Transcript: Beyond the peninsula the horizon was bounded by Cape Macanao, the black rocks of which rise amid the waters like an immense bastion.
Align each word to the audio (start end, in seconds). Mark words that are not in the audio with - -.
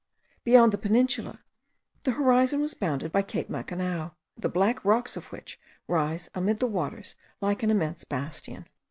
Beyond 0.43 0.73
the 0.73 0.79
peninsula 0.79 1.41
the 2.05 2.13
horizon 2.13 2.59
was 2.59 2.73
bounded 2.73 3.11
by 3.11 3.21
Cape 3.21 3.49
Macanao, 3.51 4.15
the 4.35 4.49
black 4.49 4.83
rocks 4.83 5.15
of 5.15 5.25
which 5.31 5.59
rise 5.87 6.27
amid 6.33 6.57
the 6.57 6.65
waters 6.65 7.15
like 7.39 7.61
an 7.61 7.69
immense 7.69 8.03
bastion. 8.03 8.65